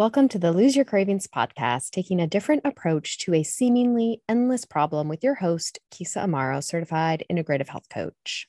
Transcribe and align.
Welcome 0.00 0.28
to 0.28 0.38
the 0.38 0.50
Lose 0.50 0.76
Your 0.76 0.86
Cravings 0.86 1.26
podcast, 1.26 1.90
taking 1.90 2.20
a 2.20 2.26
different 2.26 2.62
approach 2.64 3.18
to 3.18 3.34
a 3.34 3.42
seemingly 3.42 4.22
endless 4.30 4.64
problem 4.64 5.08
with 5.08 5.22
your 5.22 5.34
host, 5.34 5.78
Kisa 5.90 6.20
Amaro, 6.20 6.64
certified 6.64 7.22
integrative 7.30 7.68
health 7.68 7.86
coach. 7.90 8.48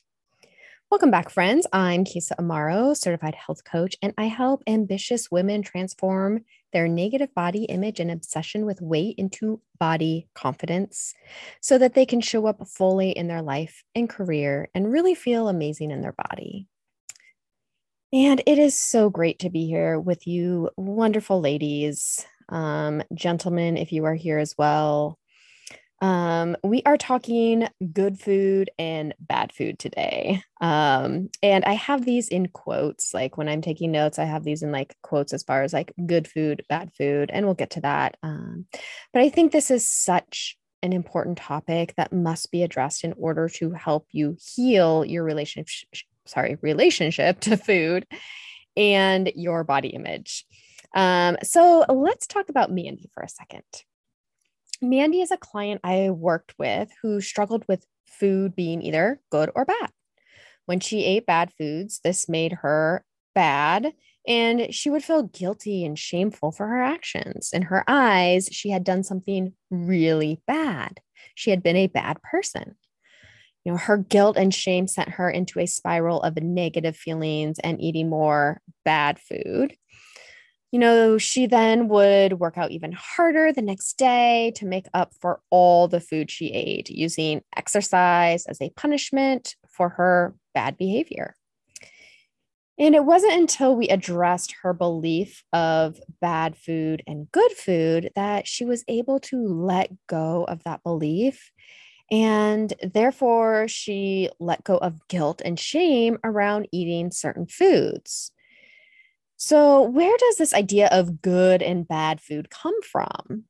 Welcome 0.90 1.12
back, 1.12 1.30
friends. 1.30 1.68
I'm 1.74 2.06
Kisa 2.06 2.38
Amaro, 2.40 2.96
certified 2.96 3.36
health 3.36 3.66
coach, 3.66 3.98
and 4.02 4.14
I 4.18 4.28
help 4.28 4.64
ambitious 4.66 5.30
women 5.30 5.62
transform 5.62 6.46
their 6.72 6.88
negative 6.88 7.36
body 7.36 7.66
image 7.66 8.00
and 8.00 8.12
obsession 8.12 8.66
with 8.66 8.82
weight 8.82 9.16
into 9.18 9.60
body 9.78 10.30
confidence 10.34 11.14
so 11.60 11.78
that 11.78 11.96
they 11.96 12.06
can 12.06 12.22
show 12.22 12.46
up 12.46 12.66
fully 12.66 13.10
in 13.12 13.28
their 13.28 13.42
life 13.42 13.84
and 13.94 14.08
career 14.08 14.70
and 14.74 14.90
really 14.90 15.16
feel 15.16 15.50
amazing 15.50 15.92
in 15.92 16.00
their 16.00 16.16
body. 16.30 16.70
And 18.14 18.42
it 18.46 18.60
is 18.60 18.78
so 18.78 19.10
great 19.10 19.40
to 19.40 19.50
be 19.50 19.66
here 19.68 19.98
with 19.98 20.28
you, 20.28 20.70
wonderful 20.76 21.40
ladies, 21.40 22.26
um, 22.50 23.02
gentlemen, 23.14 23.78
if 23.78 23.94
you 23.94 24.04
are 24.04 24.16
here 24.16 24.38
as 24.38 24.54
well. 24.58 25.18
Um, 26.02 26.58
we 26.62 26.82
are 26.86 26.98
talking 26.98 27.70
good 27.94 28.20
food 28.20 28.70
and 28.78 29.14
bad 29.20 29.54
food 29.54 29.80
today. 29.80 30.44
Um, 30.60 31.30
and 31.42 31.64
I 31.64 31.74
have 31.74 32.04
these 32.04 32.28
in 32.28 32.48
quotes. 32.50 33.14
Like 33.14 33.38
when 33.38 33.48
I'm 33.48 33.62
taking 33.62 33.92
notes, 33.92 34.20
I 34.20 34.26
have 34.26 34.44
these 34.44 34.62
in 34.62 34.74
like 34.74 34.94
quotes 35.04 35.32
as 35.32 35.44
far 35.44 35.64
as 35.64 35.72
like 35.72 35.94
good 36.06 36.28
food, 36.28 36.66
bad 36.68 36.92
food, 36.94 37.30
and 37.32 37.46
we'll 37.46 37.56
get 37.56 37.70
to 37.72 37.82
that. 37.82 38.18
Um, 38.24 38.66
but 39.14 39.22
I 39.22 39.30
think 39.30 39.54
this 39.54 39.72
is 39.72 39.88
such 39.88 40.58
an 40.84 40.92
important 40.92 41.38
topic 41.38 41.94
that 41.96 42.12
must 42.12 42.52
be 42.52 42.64
addressed 42.64 43.06
in 43.06 43.14
order 43.14 43.48
to 43.48 43.72
help 43.72 44.08
you 44.12 44.36
heal 44.54 45.06
your 45.06 45.24
relationship 45.24 45.88
sorry, 46.26 46.58
relationship 46.62 47.40
to 47.42 47.58
food 47.58 48.06
and 48.76 49.32
your 49.36 49.64
body 49.64 49.90
image. 49.90 50.46
Um, 50.94 51.38
so 51.44 51.86
let's 51.90 52.28
talk 52.28 52.50
about 52.50 52.72
Mandy 52.72 53.10
for 53.14 53.24
a 53.24 53.30
second. 53.30 53.64
Mandy 54.82 55.22
is 55.22 55.32
a 55.32 55.38
client 55.38 55.82
I 55.84 56.10
worked 56.10 56.54
with 56.58 56.90
who 57.02 57.22
struggled 57.22 57.66
with 57.68 57.86
food 58.08 58.56
being 58.56 58.82
either 58.82 59.22
good 59.32 59.52
or 59.56 59.66
bad. 59.66 59.90
When 60.66 60.80
she 60.80 61.06
ate 61.06 61.26
bad 61.26 61.52
foods, 61.58 62.00
this 62.04 62.28
made 62.28 62.54
her 62.54 63.04
bad 63.34 63.94
and 64.28 64.74
she 64.74 64.90
would 64.90 65.04
feel 65.04 65.24
guilty 65.24 65.84
and 65.84 65.98
shameful 65.98 66.52
for 66.52 66.68
her 66.68 66.82
actions. 66.82 67.52
In 67.54 67.64
her 67.64 67.84
eyes, 67.88 68.50
she 68.52 68.70
had 68.70 68.84
done 68.84 69.04
something 69.04 69.54
really 69.70 70.42
bad. 70.46 71.00
She 71.34 71.50
had 71.50 71.64
been 71.64 71.76
a 71.78 71.88
bad 71.88 72.22
person 72.22 72.76
you 73.64 73.72
know 73.72 73.78
her 73.78 73.98
guilt 73.98 74.38
and 74.38 74.54
shame 74.54 74.88
sent 74.88 75.10
her 75.10 75.30
into 75.30 75.60
a 75.60 75.66
spiral 75.66 76.22
of 76.22 76.42
negative 76.42 76.96
feelings 76.96 77.60
and 77.60 77.82
eating 77.82 78.10
more 78.10 78.62
bad 78.86 79.20
food. 79.20 79.76
You 80.72 80.80
know 80.80 81.18
she 81.18 81.48
then 81.48 81.88
would 81.90 82.40
work 82.40 82.58
out 82.58 82.72
even 82.72 82.94
harder 82.94 83.52
the 83.52 83.62
next 83.62 83.98
day 83.98 84.54
to 84.56 84.66
make 84.66 84.88
up 84.94 85.14
for 85.20 85.42
all 85.50 85.88
the 85.88 86.00
food 86.00 86.32
she 86.32 86.48
ate 86.48 86.90
using 86.90 87.42
exercise 87.56 88.46
as 88.46 88.62
a 88.62 88.72
punishment 88.72 89.56
for 89.68 89.90
her 89.90 90.36
bad 90.54 90.78
behavior. 90.78 91.36
And 92.80 92.96
it 92.96 93.06
wasn't 93.06 93.34
until 93.34 93.76
we 93.76 93.90
addressed 93.90 94.56
her 94.64 94.74
belief 94.74 95.44
of 95.54 96.00
bad 96.20 96.58
food 96.58 97.04
and 97.06 97.32
good 97.32 97.52
food 97.52 98.10
that 98.16 98.48
she 98.48 98.66
was 98.66 98.84
able 98.88 99.20
to 99.20 99.38
let 99.38 99.92
go 100.08 100.46
of 100.46 100.64
that 100.64 100.82
belief 100.82 101.52
and 102.12 102.74
therefore, 102.84 103.70
she 103.70 104.30
let 104.40 104.66
go 104.66 104.78
of 104.78 105.08
guilt 105.08 105.42
and 105.46 105.58
shame 105.58 106.20
around 106.24 106.68
eating 106.74 107.10
certain 107.10 107.48
foods. 107.48 108.32
So, 109.38 109.82
where 109.82 110.16
does 110.18 110.36
this 110.36 110.54
idea 110.54 110.88
of 110.92 111.22
good 111.22 111.64
and 111.64 111.88
bad 111.88 112.20
food 112.22 112.50
come 112.50 112.80
from? 112.84 113.46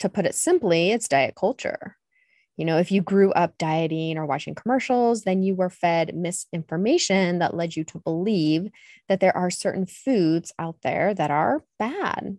To 0.00 0.08
put 0.08 0.26
it 0.26 0.34
simply, 0.34 0.92
it's 0.92 1.08
diet 1.08 1.34
culture. 1.34 1.96
You 2.56 2.66
know, 2.66 2.76
if 2.76 2.92
you 2.92 3.00
grew 3.00 3.32
up 3.32 3.56
dieting 3.56 4.18
or 4.18 4.26
watching 4.26 4.54
commercials, 4.54 5.22
then 5.22 5.42
you 5.42 5.54
were 5.54 5.70
fed 5.70 6.14
misinformation 6.14 7.38
that 7.38 7.56
led 7.56 7.74
you 7.74 7.84
to 7.84 7.98
believe 7.98 8.70
that 9.08 9.20
there 9.20 9.34
are 9.34 9.50
certain 9.50 9.86
foods 9.86 10.52
out 10.58 10.76
there 10.82 11.14
that 11.14 11.30
are 11.30 11.64
bad 11.78 12.36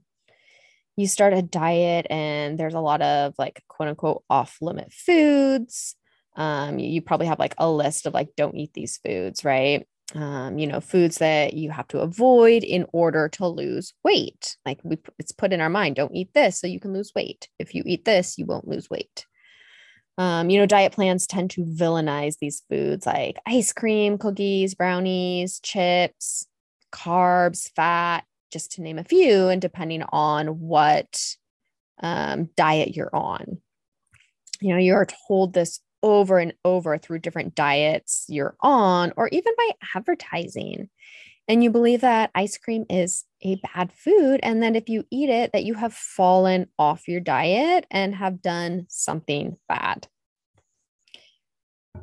you 0.97 1.07
start 1.07 1.33
a 1.33 1.41
diet 1.41 2.07
and 2.09 2.57
there's 2.57 2.73
a 2.73 2.79
lot 2.79 3.01
of 3.01 3.33
like 3.37 3.63
quote 3.67 3.89
unquote 3.89 4.23
off 4.29 4.57
limit 4.61 4.91
foods. 4.91 5.95
Um, 6.35 6.79
you, 6.79 6.89
you, 6.89 7.01
probably 7.01 7.27
have 7.27 7.39
like 7.39 7.55
a 7.57 7.69
list 7.69 8.05
of 8.05 8.13
like, 8.13 8.29
don't 8.37 8.55
eat 8.55 8.73
these 8.73 8.99
foods, 9.05 9.43
right? 9.43 9.85
Um, 10.15 10.57
you 10.57 10.67
know, 10.67 10.79
foods 10.79 11.17
that 11.17 11.53
you 11.53 11.71
have 11.71 11.87
to 11.89 11.99
avoid 11.99 12.63
in 12.63 12.85
order 12.93 13.29
to 13.29 13.47
lose 13.47 13.93
weight. 14.03 14.55
Like 14.65 14.79
we, 14.83 14.97
it's 15.19 15.31
put 15.31 15.53
in 15.53 15.61
our 15.61 15.69
mind, 15.69 15.95
don't 15.95 16.15
eat 16.15 16.33
this 16.33 16.59
so 16.59 16.67
you 16.67 16.79
can 16.79 16.93
lose 16.93 17.11
weight. 17.15 17.49
If 17.59 17.75
you 17.75 17.83
eat 17.85 18.05
this, 18.05 18.37
you 18.37 18.45
won't 18.45 18.67
lose 18.67 18.89
weight. 18.89 19.25
Um, 20.17 20.49
you 20.49 20.59
know, 20.59 20.65
diet 20.65 20.91
plans 20.91 21.25
tend 21.25 21.51
to 21.51 21.63
villainize 21.63 22.37
these 22.39 22.63
foods 22.69 23.05
like 23.05 23.37
ice 23.45 23.73
cream, 23.73 24.17
cookies, 24.17 24.75
brownies, 24.75 25.59
chips, 25.61 26.47
carbs, 26.91 27.69
fat, 27.75 28.23
just 28.51 28.73
to 28.73 28.81
name 28.81 28.99
a 28.99 29.03
few, 29.03 29.47
and 29.47 29.61
depending 29.61 30.03
on 30.11 30.59
what 30.59 31.19
um, 32.01 32.49
diet 32.55 32.95
you're 32.95 33.15
on. 33.15 33.61
You 34.59 34.73
know, 34.73 34.79
you're 34.79 35.07
told 35.27 35.53
this 35.53 35.79
over 36.03 36.39
and 36.39 36.53
over 36.65 36.97
through 36.97 37.19
different 37.19 37.55
diets 37.55 38.25
you're 38.27 38.55
on, 38.61 39.13
or 39.17 39.27
even 39.29 39.53
by 39.57 39.69
advertising. 39.95 40.89
And 41.47 41.63
you 41.63 41.69
believe 41.69 42.01
that 42.01 42.31
ice 42.35 42.57
cream 42.57 42.85
is 42.89 43.25
a 43.41 43.55
bad 43.55 43.91
food. 43.91 44.39
And 44.43 44.61
then 44.61 44.75
if 44.75 44.87
you 44.87 45.05
eat 45.11 45.29
it, 45.29 45.51
that 45.53 45.65
you 45.65 45.73
have 45.73 45.93
fallen 45.93 46.67
off 46.77 47.07
your 47.07 47.19
diet 47.19 47.85
and 47.91 48.15
have 48.15 48.41
done 48.41 48.85
something 48.87 49.57
bad. 49.67 50.07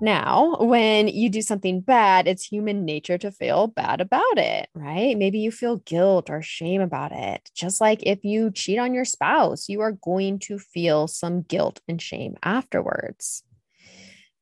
Now, 0.01 0.57
when 0.61 1.09
you 1.09 1.29
do 1.29 1.43
something 1.43 1.81
bad, 1.81 2.29
it's 2.29 2.45
human 2.45 2.85
nature 2.85 3.19
to 3.19 3.33
feel 3.33 3.67
bad 3.67 4.01
about 4.01 4.39
it, 4.39 4.69
right? 4.75 5.17
Maybe 5.17 5.41
you 5.41 5.51
feel 5.51 5.77
guilt 5.79 6.31
or 6.31 6.41
shame 6.41 6.81
about 6.81 7.11
it. 7.13 7.51
Just 7.55 7.81
like 7.81 8.03
if 8.05 8.25
you 8.25 8.53
cheat 8.53 8.79
on 8.79 8.95
your 8.95 9.05
spouse, 9.05 9.69
you 9.69 9.81
are 9.81 9.93
going 9.93 10.39
to 10.41 10.59
feel 10.59 11.09
some 11.09 11.43
guilt 11.43 11.81
and 11.89 12.01
shame 12.01 12.37
afterwards. 12.45 13.43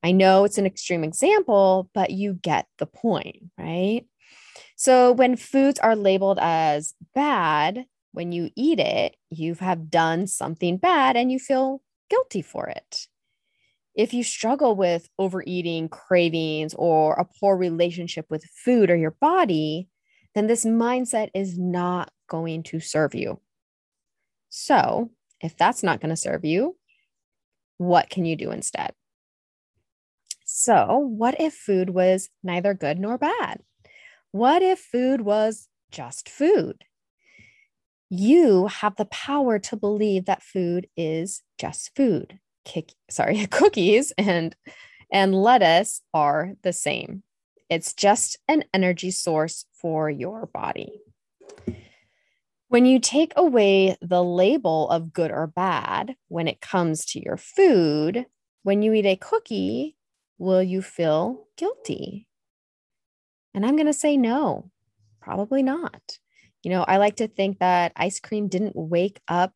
I 0.03 0.13
know 0.13 0.45
it's 0.45 0.59
an 0.59 0.67
extreme 0.67 1.03
example, 1.03 1.91
but 1.95 2.11
you 2.11 2.35
get 2.35 2.67
the 2.79 2.87
point, 2.87 3.45
right? 3.59 4.05
So 4.77 5.13
when 5.13 5.37
foods 5.37 5.81
are 5.81 5.97
labeled 5.97 6.39
as 6.41 6.93
bad, 7.15 7.87
when 8.13 8.31
you 8.31 8.51
eat 8.57 8.79
it, 8.79 9.17
you 9.31 9.55
have 9.55 9.91
done 9.91 10.27
something 10.27 10.77
bad 10.77 11.17
and 11.17 11.33
you 11.33 11.39
feel 11.39 11.81
guilty 12.11 12.43
for 12.43 12.69
it 12.69 13.09
if 13.97 14.13
you 14.13 14.23
struggle 14.23 14.77
with 14.77 15.09
overeating, 15.19 15.89
cravings, 15.89 16.75
or 16.75 17.15
a 17.15 17.25
poor 17.25 17.57
relationship 17.57 18.27
with 18.29 18.45
food 18.45 18.91
or 18.91 18.97
your 18.97 19.17
body, 19.23 19.89
then 20.35 20.47
this 20.47 20.67
mindset 20.67 21.31
is 21.35 21.59
not 21.59 22.13
going 22.29 22.63
to 22.65 22.79
serve 22.79 23.15
you. 23.15 23.41
So, 24.51 25.11
if 25.41 25.57
that's 25.57 25.83
not 25.83 26.01
going 26.01 26.11
to 26.11 26.17
serve 26.17 26.45
you, 26.45 26.77
what 27.79 28.11
can 28.11 28.27
you 28.27 28.37
do 28.37 28.51
instead? 28.51 28.93
So, 30.45 30.99
what 30.99 31.41
if 31.41 31.55
food 31.55 31.91
was 31.91 32.29
neither 32.43 32.75
good 32.75 32.99
nor 32.99 33.17
bad? 33.17 33.61
What 34.31 34.63
if 34.63 34.79
food 34.79 35.23
was 35.23 35.69
just 35.91 36.29
food? 36.29 36.85
You 38.11 38.67
have 38.67 38.97
the 38.97 39.07
power 39.07 39.59
to 39.59 39.77
believe 39.77 40.27
that 40.27 40.43
food 40.43 40.87
is 40.97 41.43
just 41.59 41.97
food 41.97 42.39
kick, 42.67 42.93
sorry, 43.09 43.47
cookies 43.51 44.13
and 44.19 44.55
and 45.11 45.35
lettuce 45.35 46.03
are 46.13 46.53
the 46.63 46.73
same. 46.73 47.23
It's 47.71 47.95
just 47.95 48.39
an 48.49 48.65
energy 48.75 49.11
source 49.11 49.65
for 49.81 50.11
your 50.11 50.47
body. 50.47 51.01
When 52.69 52.85
you 52.85 52.99
take 52.99 53.33
away 53.37 53.97
the 54.03 54.23
label 54.23 54.91
of 54.91 55.13
good 55.13 55.31
or 55.31 55.47
bad 55.47 56.17
when 56.29 56.49
it 56.49 56.61
comes 56.61 57.05
to 57.07 57.23
your 57.25 57.37
food, 57.37 58.27
when 58.65 58.83
you 58.83 58.93
eat 58.93 59.07
a 59.07 59.15
cookie, 59.15 59.97
will 60.39 60.63
you 60.63 60.83
feel 60.83 61.47
guilty? 61.57 62.27
And 63.55 63.65
I'm 63.65 63.77
going 63.77 63.87
to 63.87 63.93
say 63.93 64.17
no, 64.17 64.71
probably 65.21 65.63
not. 65.63 66.19
You 66.65 66.71
know, 66.71 66.83
I 66.83 66.97
like 66.97 67.17
to 67.17 67.29
think 67.29 67.61
that 67.61 67.93
ice 67.95 68.19
cream 68.19 68.49
didn't 68.49 68.75
wake 68.75 69.21
up 69.29 69.55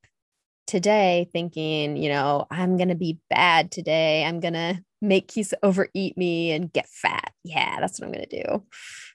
today 0.70 1.28
thinking, 1.32 1.96
you 1.96 2.08
know, 2.08 2.46
I'm 2.50 2.76
going 2.76 2.90
to 2.90 2.94
be 2.94 3.18
bad 3.28 3.72
today. 3.72 4.24
I'm 4.24 4.38
going 4.38 4.54
to 4.54 4.80
make 5.02 5.26
Kisa 5.28 5.56
overeat 5.64 6.16
me 6.16 6.52
and 6.52 6.72
get 6.72 6.88
fat. 6.88 7.32
Yeah, 7.42 7.80
that's 7.80 7.98
what 7.98 8.06
I'm 8.06 8.12
going 8.12 8.28
to 8.28 8.42
do. 8.44 8.62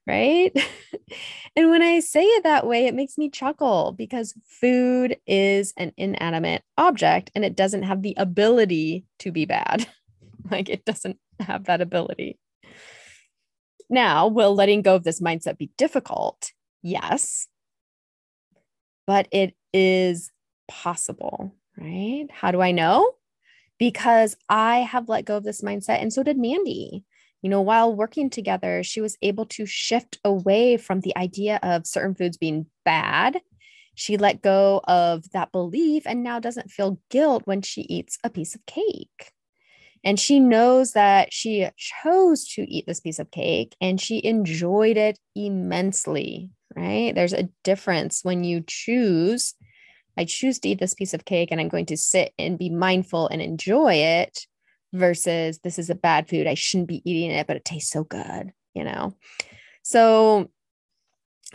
Right. 0.05 0.51
and 1.55 1.69
when 1.69 1.81
I 1.81 2.01
say 2.01 2.23
it 2.23 2.43
that 2.43 2.67
way, 2.67 2.87
it 2.87 2.93
makes 2.93 3.17
me 3.17 3.29
chuckle 3.29 3.93
because 3.97 4.33
food 4.45 5.17
is 5.25 5.73
an 5.77 5.93
inanimate 5.95 6.63
object 6.77 7.31
and 7.33 7.45
it 7.45 7.55
doesn't 7.55 7.83
have 7.83 8.01
the 8.01 8.15
ability 8.17 9.05
to 9.19 9.31
be 9.31 9.45
bad. 9.45 9.87
like 10.51 10.67
it 10.67 10.83
doesn't 10.83 11.17
have 11.39 11.65
that 11.65 11.81
ability. 11.81 12.37
Now, 13.89 14.27
will 14.27 14.53
letting 14.53 14.81
go 14.81 14.95
of 14.95 15.03
this 15.05 15.21
mindset 15.21 15.57
be 15.57 15.71
difficult? 15.77 16.51
Yes. 16.83 17.47
but 19.07 19.27
it 19.31 19.55
is 19.73 20.31
possible, 20.67 21.55
right? 21.77 22.27
How 22.31 22.51
do 22.51 22.61
I 22.61 22.71
know? 22.71 23.13
Because 23.77 24.37
I 24.49 24.79
have 24.79 25.09
let 25.09 25.25
go 25.25 25.37
of 25.37 25.43
this 25.43 25.61
mindset, 25.61 26.01
and 26.01 26.11
so 26.11 26.23
did 26.23 26.37
Mandy. 26.37 27.03
You 27.41 27.49
know, 27.49 27.61
while 27.61 27.95
working 27.95 28.29
together, 28.31 28.81
she 28.81 29.01
was 29.01 29.17
able 29.21 29.45
to 29.47 29.67
shift 29.67 30.17
away 30.25 30.77
from 30.77 31.01
the 31.01 31.15
idea 31.15 31.59
of 31.61 31.85
certain 31.85 32.15
foods 32.15 32.37
being 32.37 32.65
bad. 32.83 33.39
She 33.93 34.17
let 34.17 34.41
go 34.41 34.81
of 34.87 35.29
that 35.31 35.51
belief 35.51 36.03
and 36.07 36.23
now 36.23 36.39
doesn't 36.39 36.71
feel 36.71 36.99
guilt 37.09 37.43
when 37.45 37.61
she 37.61 37.81
eats 37.81 38.17
a 38.23 38.31
piece 38.31 38.55
of 38.55 38.65
cake. 38.65 39.31
And 40.03 40.19
she 40.19 40.39
knows 40.39 40.93
that 40.93 41.33
she 41.33 41.67
chose 41.77 42.47
to 42.49 42.61
eat 42.61 42.85
this 42.85 42.99
piece 42.99 43.19
of 43.19 43.31
cake 43.31 43.75
and 43.81 43.99
she 43.99 44.23
enjoyed 44.23 44.97
it 44.97 45.17
immensely, 45.35 46.51
right? 46.75 47.13
There's 47.15 47.33
a 47.33 47.49
difference 47.63 48.19
when 48.23 48.43
you 48.43 48.63
choose, 48.65 49.55
I 50.17 50.25
choose 50.25 50.59
to 50.59 50.69
eat 50.69 50.79
this 50.79 50.93
piece 50.93 51.13
of 51.13 51.25
cake 51.25 51.49
and 51.51 51.59
I'm 51.59 51.69
going 51.69 51.87
to 51.87 51.97
sit 51.97 52.33
and 52.39 52.57
be 52.57 52.69
mindful 52.69 53.27
and 53.27 53.41
enjoy 53.41 53.95
it 53.95 54.47
versus 54.93 55.59
this 55.59 55.77
is 55.77 55.89
a 55.89 55.95
bad 55.95 56.29
food. 56.29 56.47
I 56.47 56.53
shouldn't 56.53 56.87
be 56.87 57.01
eating 57.09 57.31
it, 57.31 57.47
but 57.47 57.57
it 57.57 57.65
tastes 57.65 57.91
so 57.91 58.03
good, 58.03 58.53
you 58.73 58.83
know? 58.83 59.15
So, 59.83 60.49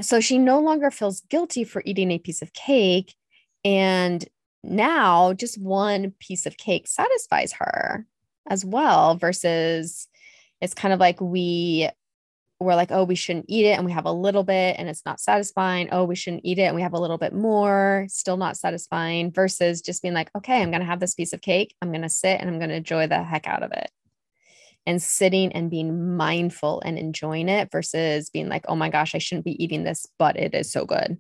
so 0.01 0.21
she 0.21 0.39
no 0.39 0.61
longer 0.61 0.91
feels 0.91 1.23
guilty 1.23 1.65
for 1.65 1.83
eating 1.85 2.11
a 2.11 2.19
piece 2.19 2.43
of 2.43 2.53
cake. 2.53 3.15
And 3.65 4.25
now 4.63 5.33
just 5.33 5.61
one 5.61 6.13
piece 6.21 6.47
of 6.47 6.57
cake 6.57 6.87
satisfies 6.87 7.53
her 7.55 8.07
as 8.49 8.65
well 8.65 9.17
versus 9.17 10.07
it's 10.61 10.75
kind 10.75 10.93
of 10.93 11.01
like 11.01 11.21
we 11.21 11.89
we're 12.61 12.75
like 12.75 12.93
oh 12.93 13.05
we 13.05 13.15
shouldn't 13.15 13.47
eat 13.49 13.65
it 13.65 13.77
and 13.77 13.85
we 13.85 13.93
have 13.93 14.05
a 14.05 14.13
little 14.13 14.45
bit 14.45 14.77
and 14.79 14.89
it's 14.89 15.05
not 15.07 15.19
satisfying 15.19 15.89
oh 15.93 16.05
we 16.05 16.15
shouldn't 16.15 16.45
eat 16.45 16.59
it 16.59 16.65
and 16.65 16.77
we 16.77 16.83
have 16.83 16.93
a 16.93 16.99
little 16.99 17.19
bit 17.19 17.33
more 17.33 18.07
still 18.09 18.37
not 18.37 18.57
satisfying 18.57 19.33
versus 19.33 19.81
just 19.81 20.03
being 20.03 20.15
like 20.15 20.31
okay 20.37 20.63
i'm 20.63 20.71
going 20.71 20.81
to 20.81 20.87
have 20.87 21.01
this 21.01 21.15
piece 21.15 21.33
of 21.33 21.41
cake 21.41 21.75
i'm 21.81 21.91
going 21.91 22.03
to 22.03 22.09
sit 22.09 22.39
and 22.41 22.49
i'm 22.49 22.59
going 22.59 22.69
to 22.69 22.77
enjoy 22.77 23.07
the 23.07 23.23
heck 23.23 23.49
out 23.49 23.63
of 23.63 23.73
it 23.73 23.91
and 24.87 25.03
sitting 25.03 25.53
and 25.53 25.71
being 25.71 26.17
mindful 26.17 26.83
and 26.85 26.99
enjoying 26.99 27.49
it 27.49 27.71
versus 27.73 28.31
being 28.31 28.49
like 28.49 28.65
oh 28.69 28.77
my 28.77 28.91
gosh 28.91 29.15
i 29.15 29.19
shouldn't 29.19 29.45
be 29.45 29.63
eating 29.63 29.83
this 29.83 30.07
but 30.19 30.37
it 30.37 30.55
is 30.55 30.71
so 30.71 30.85
good 30.85 31.19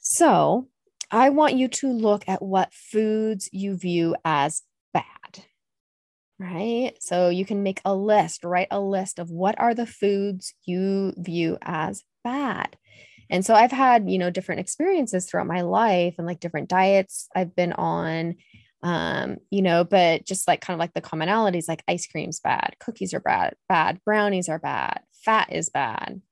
so 0.00 0.68
I 1.10 1.30
want 1.30 1.54
you 1.54 1.68
to 1.68 1.90
look 1.90 2.24
at 2.28 2.42
what 2.42 2.72
foods 2.72 3.48
you 3.52 3.76
view 3.76 4.14
as. 4.24 4.62
Right. 6.38 6.92
So 7.00 7.30
you 7.30 7.44
can 7.44 7.64
make 7.64 7.80
a 7.84 7.94
list, 7.94 8.44
write 8.44 8.68
a 8.70 8.80
list 8.80 9.18
of 9.18 9.30
what 9.30 9.58
are 9.58 9.74
the 9.74 9.86
foods 9.86 10.54
you 10.64 11.12
view 11.16 11.58
as 11.62 12.04
bad. 12.22 12.76
And 13.30 13.46
so 13.46 13.54
I've 13.54 13.72
had, 13.72 14.10
you 14.10 14.18
know, 14.18 14.30
different 14.30 14.60
experiences 14.60 15.26
throughout 15.26 15.46
my 15.46 15.62
life 15.62 16.16
and 16.18 16.26
like 16.26 16.40
different 16.40 16.68
diets 16.68 17.28
I've 17.36 17.56
been 17.56 17.72
on, 17.74 18.36
um, 18.82 19.38
you 19.50 19.62
know, 19.62 19.84
but 19.84 20.26
just 20.26 20.48
like 20.48 20.60
kind 20.60 20.74
of 20.74 20.80
like 20.80 20.94
the 20.94 21.02
commonalities, 21.02 21.68
like 21.68 21.84
ice 21.88 22.06
cream's 22.08 22.40
bad, 22.40 22.76
cookies 22.80 23.14
are 23.14 23.20
bad, 23.20 23.54
bad, 23.68 24.00
brownies 24.04 24.48
are 24.48 24.58
bad, 24.60 25.00
fat 25.24 25.52
is 25.52 25.70
bad, 25.70 26.22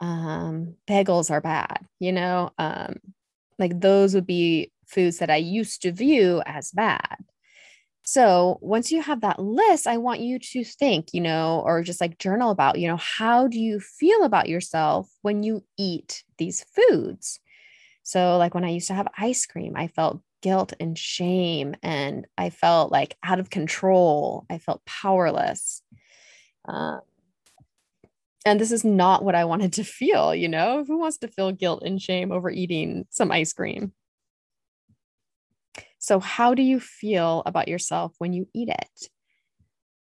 um, 0.00 0.76
bagels 0.88 1.30
are 1.30 1.40
bad, 1.42 1.86
you 2.00 2.12
know, 2.12 2.50
um, 2.58 2.96
like 3.58 3.80
those 3.80 4.14
would 4.14 4.26
be 4.26 4.72
foods 4.86 5.18
that 5.18 5.30
I 5.30 5.36
used 5.36 5.82
to 5.82 5.92
view 5.92 6.42
as 6.46 6.72
bad. 6.72 7.16
So 8.10 8.58
once 8.60 8.90
you 8.90 9.02
have 9.02 9.20
that 9.20 9.38
list, 9.38 9.86
I 9.86 9.98
want 9.98 10.18
you 10.18 10.40
to 10.40 10.64
think, 10.64 11.10
you 11.14 11.20
know, 11.20 11.62
or 11.64 11.80
just 11.84 12.00
like 12.00 12.18
journal 12.18 12.50
about, 12.50 12.80
you 12.80 12.88
know, 12.88 12.96
how 12.96 13.46
do 13.46 13.60
you 13.60 13.78
feel 13.78 14.24
about 14.24 14.48
yourself 14.48 15.08
when 15.22 15.44
you 15.44 15.62
eat 15.78 16.24
these 16.36 16.64
foods? 16.74 17.38
So, 18.02 18.36
like 18.36 18.52
when 18.52 18.64
I 18.64 18.70
used 18.70 18.88
to 18.88 18.94
have 18.94 19.06
ice 19.16 19.46
cream, 19.46 19.74
I 19.76 19.86
felt 19.86 20.20
guilt 20.42 20.72
and 20.80 20.98
shame, 20.98 21.76
and 21.84 22.26
I 22.36 22.50
felt 22.50 22.90
like 22.90 23.16
out 23.22 23.38
of 23.38 23.48
control. 23.48 24.44
I 24.50 24.58
felt 24.58 24.84
powerless. 24.86 25.80
Uh, 26.68 26.98
and 28.44 28.58
this 28.58 28.72
is 28.72 28.84
not 28.84 29.22
what 29.24 29.36
I 29.36 29.44
wanted 29.44 29.72
to 29.74 29.84
feel, 29.84 30.34
you 30.34 30.48
know? 30.48 30.84
Who 30.84 30.98
wants 30.98 31.18
to 31.18 31.28
feel 31.28 31.52
guilt 31.52 31.84
and 31.84 32.02
shame 32.02 32.32
over 32.32 32.50
eating 32.50 33.06
some 33.10 33.30
ice 33.30 33.52
cream? 33.52 33.92
So, 36.10 36.18
how 36.18 36.54
do 36.54 36.62
you 36.62 36.80
feel 36.80 37.44
about 37.46 37.68
yourself 37.68 38.16
when 38.18 38.32
you 38.32 38.48
eat 38.52 38.68
it? 38.68 39.08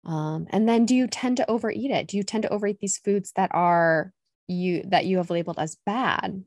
Um, 0.04 0.48
and 0.50 0.68
then, 0.68 0.88
do 0.88 0.96
you 0.96 1.06
tend 1.06 1.38
to 1.38 1.48
overeat 1.48 1.92
it? 1.92 2.08
Do 2.08 2.18
you 2.18 2.24
tend 2.24 2.42
to 2.42 2.50
overeat 2.50 2.80
these 2.80 2.98
foods 2.98 3.32
that 3.36 3.52
are 3.54 4.12
you 4.48 4.82
that 4.88 5.06
you 5.06 5.18
have 5.18 5.30
labeled 5.30 5.60
as 5.60 5.78
bad? 5.86 6.44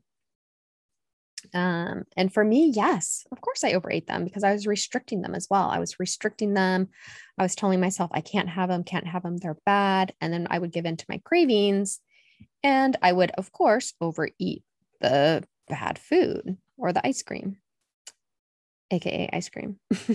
Um, 1.53 2.03
and 2.17 2.33
for 2.33 2.43
me, 2.43 2.73
yes, 2.75 3.25
of 3.31 3.39
course, 3.39 3.63
I 3.63 3.71
overate 3.71 4.05
them 4.05 4.25
because 4.25 4.43
I 4.43 4.51
was 4.51 4.67
restricting 4.67 5.21
them 5.21 5.33
as 5.33 5.47
well. 5.49 5.69
I 5.69 5.79
was 5.79 5.97
restricting 5.97 6.55
them. 6.55 6.89
I 7.37 7.43
was 7.43 7.55
telling 7.55 7.79
myself 7.79 8.11
I 8.13 8.19
can't 8.19 8.49
have 8.49 8.67
them, 8.67 8.83
can't 8.83 9.07
have 9.07 9.23
them, 9.23 9.37
they're 9.37 9.55
bad. 9.65 10.13
And 10.19 10.33
then 10.33 10.45
I 10.49 10.59
would 10.59 10.73
give 10.73 10.85
in 10.85 10.97
to 10.97 11.05
my 11.07 11.21
cravings, 11.23 12.01
and 12.63 12.97
I 13.01 13.13
would, 13.13 13.31
of 13.31 13.53
course, 13.53 13.93
overeat 14.01 14.65
the 14.99 15.45
bad 15.69 15.99
food 15.99 16.57
or 16.77 16.91
the 16.91 17.07
ice 17.07 17.23
cream 17.23 17.59
aka 18.91 19.29
ice 19.33 19.49
cream. 19.49 19.79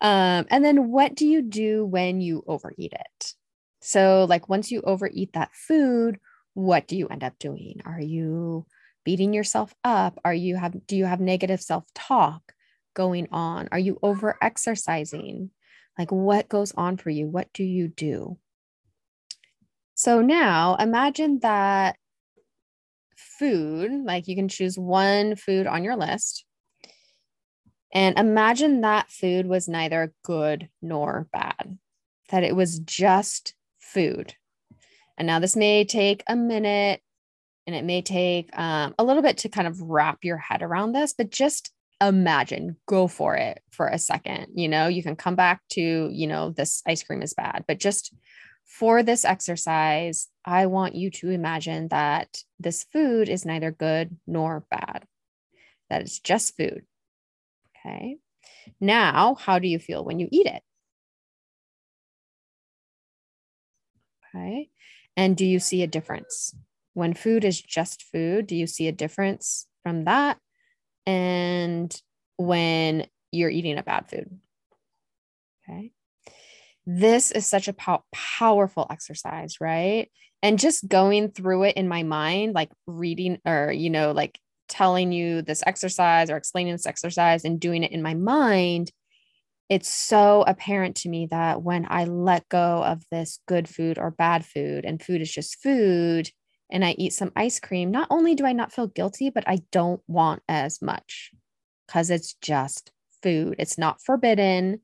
um, 0.00 0.46
and 0.50 0.64
then 0.64 0.90
what 0.90 1.14
do 1.14 1.26
you 1.26 1.42
do 1.42 1.84
when 1.84 2.20
you 2.20 2.44
overeat 2.46 2.92
it? 2.92 3.34
So, 3.80 4.26
like 4.28 4.48
once 4.48 4.70
you 4.70 4.80
overeat 4.82 5.34
that 5.34 5.54
food, 5.54 6.18
what 6.54 6.86
do 6.86 6.96
you 6.96 7.08
end 7.08 7.24
up 7.24 7.38
doing? 7.38 7.82
Are 7.84 8.00
you 8.00 8.66
beating 9.04 9.34
yourself 9.34 9.74
up? 9.84 10.18
Are 10.24 10.34
you 10.34 10.56
have 10.56 10.86
do 10.86 10.96
you 10.96 11.04
have 11.04 11.20
negative 11.20 11.60
self-talk 11.60 12.52
going 12.94 13.28
on? 13.30 13.68
Are 13.72 13.78
you 13.78 13.98
over 14.02 14.38
exercising? 14.40 15.50
Like 15.98 16.10
what 16.10 16.48
goes 16.48 16.72
on 16.72 16.96
for 16.96 17.10
you? 17.10 17.26
What 17.26 17.52
do 17.52 17.62
you 17.62 17.88
do? 17.88 18.38
So 19.94 20.22
now 20.22 20.76
imagine 20.76 21.40
that 21.40 21.96
food, 23.16 23.92
like 24.04 24.26
you 24.26 24.34
can 24.34 24.48
choose 24.48 24.78
one 24.78 25.36
food 25.36 25.66
on 25.66 25.84
your 25.84 25.96
list 25.96 26.44
and 27.94 28.18
imagine 28.18 28.80
that 28.80 29.10
food 29.10 29.46
was 29.46 29.68
neither 29.68 30.12
good 30.24 30.68
nor 30.82 31.28
bad, 31.32 31.78
that 32.30 32.42
it 32.42 32.56
was 32.56 32.80
just 32.80 33.54
food. 33.78 34.34
And 35.16 35.26
now 35.26 35.38
this 35.38 35.54
may 35.54 35.84
take 35.84 36.24
a 36.26 36.34
minute 36.34 37.00
and 37.66 37.76
it 37.76 37.84
may 37.84 38.02
take 38.02 38.50
um, 38.58 38.94
a 38.98 39.04
little 39.04 39.22
bit 39.22 39.38
to 39.38 39.48
kind 39.48 39.68
of 39.68 39.80
wrap 39.80 40.24
your 40.24 40.36
head 40.36 40.60
around 40.60 40.92
this, 40.92 41.14
but 41.16 41.30
just 41.30 41.70
imagine, 42.00 42.76
go 42.86 43.06
for 43.06 43.36
it 43.36 43.62
for 43.70 43.86
a 43.86 43.98
second. 43.98 44.48
You 44.54 44.68
know, 44.68 44.88
you 44.88 45.02
can 45.02 45.16
come 45.16 45.36
back 45.36 45.62
to, 45.70 46.10
you 46.12 46.26
know, 46.26 46.50
this 46.50 46.82
ice 46.86 47.02
cream 47.02 47.22
is 47.22 47.32
bad, 47.32 47.64
but 47.68 47.78
just 47.78 48.12
for 48.64 49.02
this 49.02 49.24
exercise, 49.24 50.28
I 50.44 50.66
want 50.66 50.94
you 50.94 51.10
to 51.12 51.30
imagine 51.30 51.88
that 51.88 52.38
this 52.58 52.84
food 52.92 53.28
is 53.28 53.44
neither 53.44 53.70
good 53.70 54.16
nor 54.26 54.64
bad, 54.70 55.04
that 55.90 56.02
it's 56.02 56.18
just 56.18 56.56
food. 56.56 56.82
Okay. 57.84 58.18
Now, 58.80 59.36
how 59.36 59.58
do 59.60 59.68
you 59.68 59.78
feel 59.80 60.04
when 60.04 60.20
you 60.20 60.28
eat 60.32 60.46
it? 60.46 60.62
Okay. 64.34 64.70
And 65.16 65.36
do 65.36 65.44
you 65.46 65.58
see 65.60 65.82
a 65.82 65.86
difference? 65.86 66.54
When 66.94 67.14
food 67.14 67.44
is 67.44 67.60
just 67.60 68.02
food, 68.02 68.46
do 68.46 68.56
you 68.56 68.66
see 68.66 68.88
a 68.88 68.92
difference 68.92 69.66
from 69.82 70.04
that? 70.04 70.38
And 71.06 71.94
when 72.38 73.06
you're 73.32 73.50
eating 73.50 73.78
a 73.78 73.82
bad 73.82 74.08
food? 74.08 74.40
Okay. 75.68 75.92
This 76.86 77.30
is 77.30 77.46
such 77.46 77.68
a 77.68 77.72
pow- 77.72 78.04
powerful 78.12 78.86
exercise, 78.90 79.60
right? 79.60 80.10
And 80.42 80.58
just 80.58 80.88
going 80.88 81.30
through 81.30 81.64
it 81.64 81.76
in 81.76 81.88
my 81.88 82.02
mind, 82.02 82.54
like 82.54 82.70
reading 82.86 83.38
or, 83.46 83.72
you 83.72 83.90
know, 83.90 84.12
like 84.12 84.38
telling 84.68 85.12
you 85.12 85.42
this 85.42 85.62
exercise 85.66 86.30
or 86.30 86.36
explaining 86.36 86.72
this 86.72 86.86
exercise 86.86 87.44
and 87.44 87.60
doing 87.60 87.82
it 87.82 87.92
in 87.92 88.02
my 88.02 88.14
mind, 88.14 88.90
it's 89.68 89.88
so 89.88 90.44
apparent 90.46 90.96
to 90.96 91.08
me 91.08 91.26
that 91.30 91.62
when 91.62 91.86
I 91.88 92.04
let 92.04 92.48
go 92.48 92.82
of 92.84 93.02
this 93.10 93.40
good 93.46 93.68
food 93.68 93.98
or 93.98 94.10
bad 94.10 94.44
food, 94.44 94.84
and 94.84 95.02
food 95.02 95.22
is 95.22 95.32
just 95.32 95.62
food, 95.62 96.30
and 96.70 96.84
I 96.84 96.92
eat 96.98 97.12
some 97.12 97.32
ice 97.34 97.60
cream, 97.60 97.90
not 97.90 98.08
only 98.10 98.34
do 98.34 98.44
I 98.44 98.52
not 98.52 98.72
feel 98.72 98.86
guilty, 98.86 99.30
but 99.30 99.44
I 99.46 99.60
don't 99.72 100.02
want 100.06 100.42
as 100.48 100.82
much 100.82 101.30
because 101.86 102.10
it's 102.10 102.34
just 102.34 102.92
food. 103.22 103.56
It's 103.58 103.78
not 103.78 104.02
forbidden, 104.02 104.80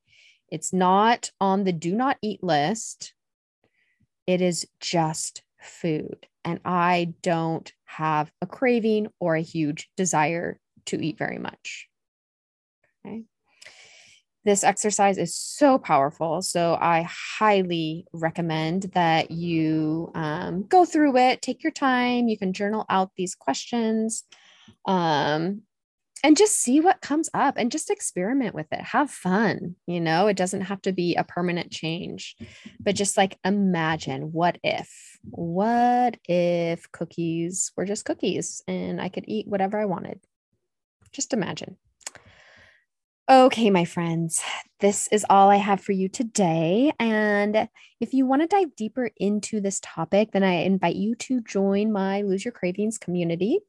it's 0.49 0.72
not 0.72 1.30
on 1.40 1.64
the 1.64 1.72
do 1.72 1.94
not 1.94 2.16
eat 2.22 2.42
list. 2.42 3.14
It 4.26 4.40
is 4.40 4.66
just 4.80 5.42
food 5.60 6.26
and 6.44 6.61
I 6.64 7.14
don't 7.23 7.70
have 7.85 8.30
a 8.40 8.47
craving 8.47 9.09
or 9.20 9.37
a 9.37 9.42
huge 9.42 9.90
desire 9.97 10.59
to 10.87 11.04
eat 11.04 11.18
very 11.18 11.38
much. 11.38 11.88
Okay. 13.06 13.25
This 14.44 14.64
exercise 14.64 15.18
is 15.18 15.37
so 15.37 15.76
powerful. 15.78 16.40
So 16.40 16.76
I 16.80 17.06
highly 17.38 18.06
recommend 18.12 18.85
that 18.94 19.30
you 19.30 20.11
um, 20.14 20.62
go 20.62 20.87
through 20.87 21.18
it, 21.18 21.42
take 21.42 21.62
your 21.62 21.73
time. 21.73 22.26
You 22.26 22.38
can 22.38 22.54
journal 22.54 22.87
out 22.88 23.11
these 23.16 23.35
questions. 23.35 24.25
Um, 24.87 25.62
and 26.23 26.37
just 26.37 26.57
see 26.57 26.81
what 26.81 27.00
comes 27.00 27.29
up 27.35 27.55
and 27.57 27.73
just 27.73 27.91
experiment 27.91 28.55
with 28.55 28.67
it. 28.73 28.81
Have 28.81 29.11
fun. 29.11 29.77
You 29.87 30.00
know, 30.00 30.27
it 30.27 30.37
doesn't 30.37 30.62
have 30.62 30.83
to 30.83 30.93
be 30.93 31.17
a 31.17 31.25
permanent 31.25 31.71
change, 31.71 32.37
but 32.79 32.95
just 32.95 33.17
like 33.17 33.39
imagine 33.45 34.33
what 34.33 34.59
if, 34.62 35.19
what 35.31 36.17
if 36.29 36.91
cookies 36.93 37.73
were 37.77 37.85
just 37.85 38.05
cookies 38.05 38.62
and 38.69 39.00
I 39.00 39.09
could 39.09 39.25
eat 39.27 39.49
whatever 39.49 39.79
I 39.79 39.87
wanted? 39.87 40.21
Just 41.12 41.33
imagine. 41.33 41.77
Okay, 43.31 43.71
my 43.71 43.85
friends, 43.85 44.43
this 44.81 45.07
is 45.12 45.25
all 45.31 45.50
I 45.50 45.57
have 45.57 45.81
for 45.81 45.93
you 45.93 46.09
today. 46.09 46.91
And 46.99 47.69
if 48.00 48.12
you 48.12 48.27
want 48.27 48.43
to 48.43 48.49
dive 48.49 48.75
deeper 48.75 49.09
into 49.19 49.61
this 49.61 49.79
topic, 49.81 50.33
then 50.33 50.43
I 50.43 50.62
invite 50.65 50.97
you 50.97 51.15
to 51.15 51.41
join 51.41 51.93
my 51.93 52.23
Lose 52.23 52.45
Your 52.45 52.50
Cravings 52.50 52.99
community, 52.99 53.61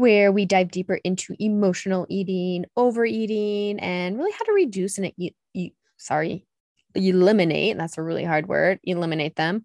where 0.00 0.32
we 0.32 0.46
dive 0.46 0.70
deeper 0.70 0.94
into 1.04 1.36
emotional 1.38 2.06
eating, 2.08 2.64
overeating, 2.76 3.78
and 3.80 4.18
really 4.18 4.32
how 4.32 4.44
to 4.44 4.52
reduce 4.52 4.98
and 4.98 5.12
eat, 5.16 5.36
eat 5.54 5.74
sorry, 5.96 6.46
eliminate. 6.94 7.76
That's 7.76 7.98
a 7.98 8.02
really 8.02 8.24
hard 8.24 8.48
word. 8.48 8.80
Eliminate 8.82 9.36
them. 9.36 9.64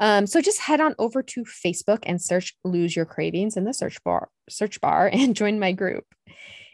Um, 0.00 0.26
so 0.26 0.40
just 0.40 0.60
head 0.60 0.80
on 0.80 0.94
over 0.98 1.22
to 1.22 1.44
Facebook 1.44 2.00
and 2.04 2.20
search 2.20 2.56
"Lose 2.64 2.94
Your 2.94 3.06
Cravings" 3.06 3.56
in 3.56 3.64
the 3.64 3.74
search 3.74 4.02
bar, 4.04 4.28
search 4.48 4.80
bar, 4.80 5.08
and 5.12 5.34
join 5.34 5.58
my 5.58 5.72
group. 5.72 6.04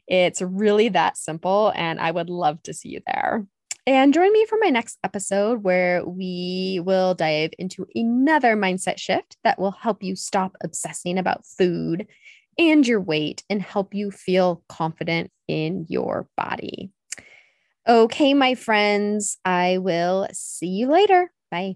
It's 0.06 0.42
really 0.42 0.90
that 0.90 1.16
simple, 1.16 1.72
and 1.74 2.00
I 2.00 2.10
would 2.10 2.28
love 2.28 2.62
to 2.64 2.74
see 2.74 2.90
you 2.90 3.00
there. 3.06 3.46
And 3.86 4.14
join 4.14 4.32
me 4.32 4.46
for 4.46 4.56
my 4.58 4.70
next 4.70 4.98
episode 5.04 5.62
where 5.62 6.04
we 6.06 6.80
will 6.82 7.14
dive 7.14 7.50
into 7.58 7.86
another 7.94 8.56
mindset 8.56 8.98
shift 8.98 9.36
that 9.44 9.58
will 9.58 9.72
help 9.72 10.02
you 10.02 10.16
stop 10.16 10.56
obsessing 10.62 11.18
about 11.18 11.44
food 11.44 12.06
and 12.58 12.86
your 12.86 13.00
weight 13.00 13.44
and 13.50 13.62
help 13.62 13.94
you 13.94 14.10
feel 14.10 14.62
confident 14.68 15.30
in 15.48 15.86
your 15.88 16.28
body. 16.36 16.90
Okay, 17.88 18.34
my 18.34 18.54
friends, 18.54 19.38
I 19.44 19.78
will 19.78 20.28
see 20.32 20.68
you 20.68 20.88
later. 20.88 21.30
Bye. 21.50 21.72